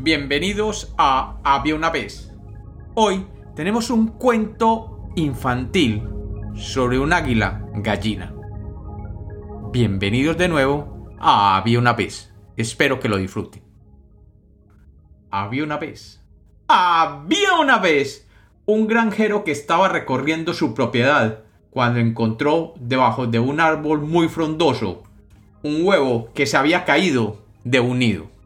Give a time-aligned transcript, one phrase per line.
[0.00, 2.32] Bienvenidos a Había una vez.
[2.94, 6.08] Hoy tenemos un cuento infantil
[6.54, 8.32] sobre un águila gallina.
[9.72, 12.32] Bienvenidos de nuevo a Había una vez.
[12.56, 13.64] Espero que lo disfruten.
[15.32, 16.22] Había una vez.
[16.68, 18.28] Había una vez
[18.66, 21.40] un granjero que estaba recorriendo su propiedad
[21.70, 25.02] cuando encontró debajo de un árbol muy frondoso
[25.64, 28.37] un huevo que se había caído de un nido.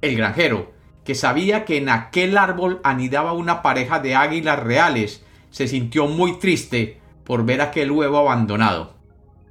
[0.00, 0.72] El granjero,
[1.04, 6.38] que sabía que en aquel árbol anidaba una pareja de águilas reales, se sintió muy
[6.38, 8.94] triste por ver aquel huevo abandonado,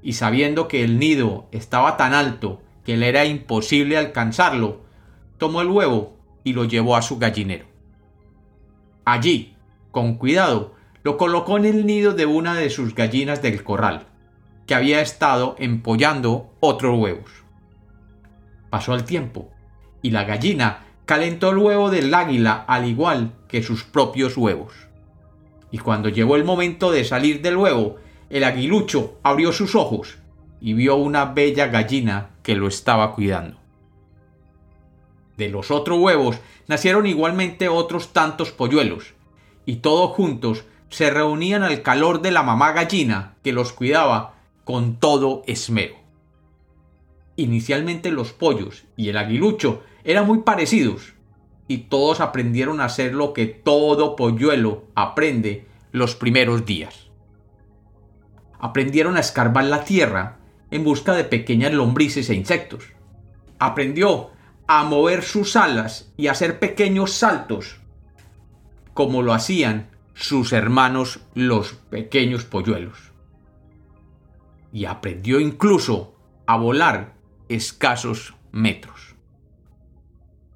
[0.02, 4.81] y sabiendo que el nido estaba tan alto que le era imposible alcanzarlo,
[5.38, 7.66] tomó el huevo y lo llevó a su gallinero.
[9.03, 9.55] Allí,
[9.91, 14.07] con cuidado, lo colocó en el nido de una de sus gallinas del corral,
[14.66, 17.31] que había estado empollando otros huevos.
[18.69, 19.50] Pasó el tiempo,
[20.08, 24.73] y la gallina calentó el huevo del águila al igual que sus propios huevos.
[25.69, 27.97] Y cuando llegó el momento de salir del huevo,
[28.30, 30.17] el aguilucho abrió sus ojos
[30.61, 33.58] y vio una bella gallina que lo estaba cuidando.
[35.35, 39.13] De los otros huevos nacieron igualmente otros tantos polluelos,
[39.66, 44.95] y todos juntos se reunían al calor de la mamá gallina que los cuidaba con
[45.02, 45.95] todo esmero.
[47.35, 51.13] Inicialmente los pollos y el aguilucho eran muy parecidos,
[51.67, 57.11] y todos aprendieron a hacer lo que todo polluelo aprende los primeros días.
[58.59, 60.39] Aprendieron a escarbar la tierra
[60.72, 62.85] en busca de pequeñas lombrices e insectos.
[63.59, 64.31] Aprendió
[64.66, 67.81] a mover sus alas y a hacer pequeños saltos,
[68.95, 73.08] como lo hacían sus hermanos los pequeños polluelos
[74.72, 77.16] y aprendió incluso a volar
[77.50, 79.16] escasos metros.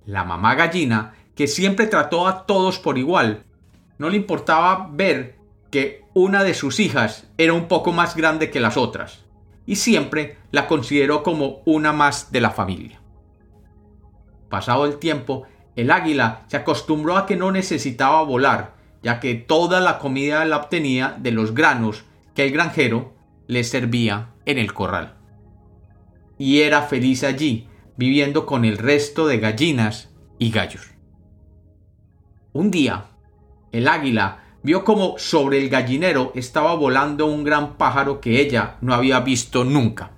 [0.05, 3.44] La mamá gallina, que siempre trató a todos por igual,
[3.97, 5.38] no le importaba ver
[5.69, 9.25] que una de sus hijas era un poco más grande que las otras,
[9.66, 13.00] y siempre la consideró como una más de la familia.
[14.50, 15.44] Pasado el tiempo,
[15.75, 20.57] el águila se acostumbró a que no necesitaba volar, ya que toda la comida la
[20.57, 22.03] obtenía de los granos
[22.35, 23.13] que el granjero
[23.47, 25.16] le servía en el corral.
[26.38, 27.68] Y era feliz allí,
[28.01, 30.89] viviendo con el resto de gallinas y gallos.
[32.51, 33.12] Un día,
[33.72, 38.95] el águila vio como sobre el gallinero estaba volando un gran pájaro que ella no
[38.95, 40.13] había visto nunca.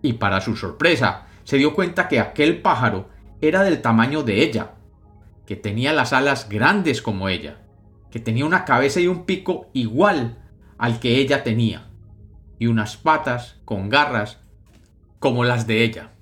[0.00, 3.08] Y para su sorpresa, se dio cuenta que aquel pájaro
[3.40, 4.74] era del tamaño de ella,
[5.44, 7.62] que tenía las alas grandes como ella,
[8.12, 10.38] que tenía una cabeza y un pico igual
[10.78, 11.90] al que ella tenía,
[12.60, 14.38] y unas patas con garras
[15.18, 16.12] como las de ella.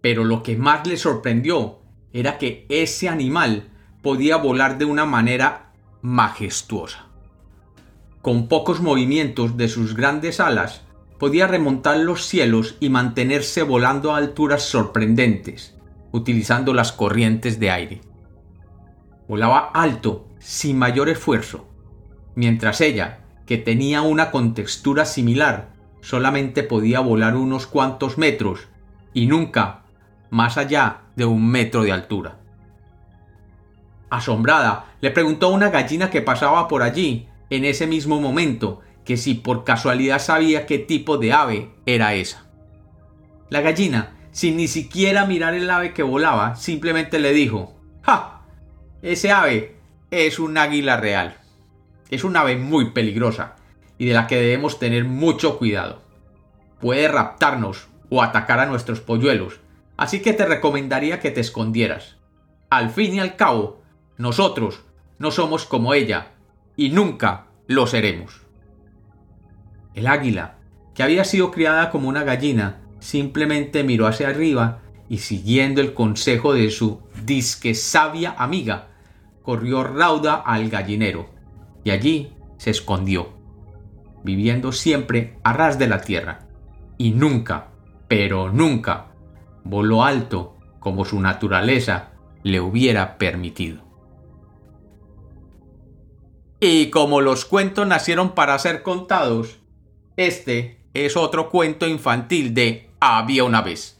[0.00, 1.80] Pero lo que más le sorprendió
[2.12, 3.68] era que ese animal
[4.02, 7.06] podía volar de una manera majestuosa.
[8.22, 10.82] Con pocos movimientos de sus grandes alas,
[11.18, 15.76] podía remontar los cielos y mantenerse volando a alturas sorprendentes,
[16.12, 18.00] utilizando las corrientes de aire.
[19.28, 21.66] Volaba alto, sin mayor esfuerzo,
[22.34, 28.68] mientras ella que tenía una contextura similar, solamente podía volar unos cuantos metros
[29.14, 29.84] y nunca
[30.36, 32.36] más allá de un metro de altura.
[34.10, 39.16] Asombrada, le preguntó a una gallina que pasaba por allí en ese mismo momento que
[39.16, 42.44] si por casualidad sabía qué tipo de ave era esa.
[43.48, 48.42] La gallina, sin ni siquiera mirar el ave que volaba, simplemente le dijo, ¡Ja!
[49.00, 49.76] Ese ave
[50.10, 51.38] es un águila real.
[52.10, 53.56] Es un ave muy peligrosa
[53.96, 56.02] y de la que debemos tener mucho cuidado.
[56.78, 59.60] Puede raptarnos o atacar a nuestros polluelos,
[59.96, 62.16] así que te recomendaría que te escondieras.
[62.70, 63.82] Al fin y al cabo,
[64.18, 64.84] nosotros
[65.18, 66.32] no somos como ella
[66.76, 68.42] y nunca lo seremos.
[69.94, 70.58] El águila,
[70.94, 76.52] que había sido criada como una gallina, simplemente miró hacia arriba y siguiendo el consejo
[76.52, 78.88] de su disque sabia amiga,
[79.42, 81.30] corrió rauda al gallinero
[81.84, 83.32] y allí se escondió,
[84.24, 86.48] viviendo siempre a ras de la tierra,
[86.98, 87.68] y nunca,
[88.08, 89.12] pero nunca,
[89.68, 92.10] voló alto como su naturaleza
[92.42, 93.82] le hubiera permitido.
[96.60, 99.58] Y como los cuentos nacieron para ser contados,
[100.16, 103.95] este es otro cuento infantil de Había una vez.